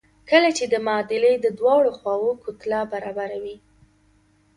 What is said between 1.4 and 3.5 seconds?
دواړو خواوو کتله برابره